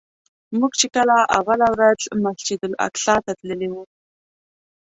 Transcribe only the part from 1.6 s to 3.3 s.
ورځ مسجدالاقصی